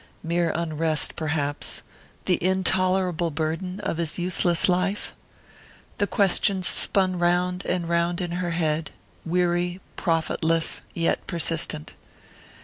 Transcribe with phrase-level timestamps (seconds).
[0.23, 1.83] Mere unrest, perhaps
[2.25, 5.13] the intolerable burden of his useless life?
[5.99, 8.89] The questions spun round and round in her head,
[9.25, 11.93] weary, profitless, yet persistent....